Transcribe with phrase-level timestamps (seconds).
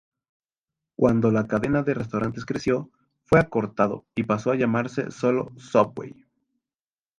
[0.97, 2.89] Cuando la cadena de restaurantes creció,
[3.23, 6.25] fue acortado y pasó a llamarse solo "Subway".